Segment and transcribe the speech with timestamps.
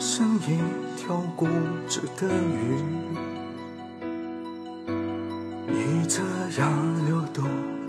[0.00, 0.58] 像一
[0.96, 1.46] 条固
[1.86, 2.82] 执的鱼。
[5.66, 6.22] 你这
[6.58, 7.44] 样流动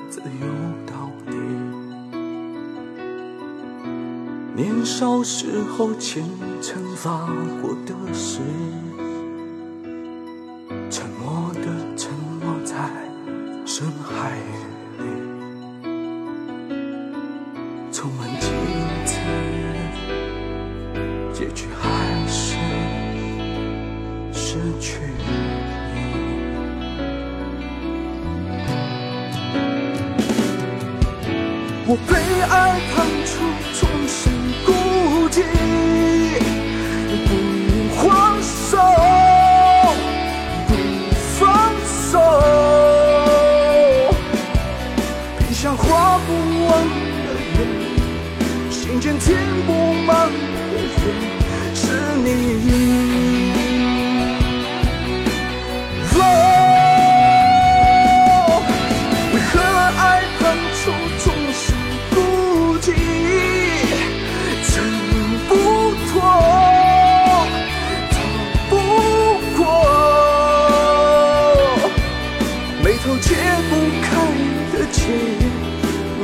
[0.10, 0.48] 自由
[0.86, 1.38] 到底。
[4.54, 6.22] 年少时候虔
[6.62, 7.28] 诚发
[7.62, 8.42] 过的誓，
[24.52, 25.24] 失去你。
[31.88, 32.12] 我被
[32.50, 32.54] 爱
[32.92, 32.94] 判
[33.26, 33.32] 处
[33.80, 34.20] 终身
[34.66, 34.70] 孤
[35.30, 35.40] 寂，
[37.28, 37.32] 不
[37.96, 38.04] 还
[38.44, 38.76] 手，
[40.68, 40.70] 不
[41.40, 41.40] 放
[42.12, 42.20] 手，
[45.40, 46.28] 笔下画不
[46.66, 46.70] 完
[47.24, 47.58] 的圆，
[48.70, 49.30] 心间填
[49.66, 49.70] 不
[50.04, 51.08] 满的缘，
[51.74, 51.80] 是
[52.22, 52.91] 你。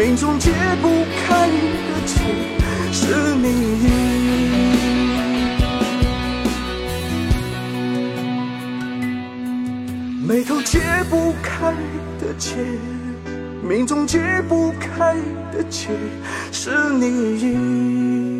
[0.07, 0.49] 命中解
[0.81, 0.87] 不
[1.27, 2.13] 开的结，
[2.93, 3.45] 是你。
[10.25, 11.73] 眉头解不开
[12.21, 12.55] 的结，
[13.61, 15.13] 命中解不开
[15.51, 15.89] 的结，
[16.53, 18.36] 是你。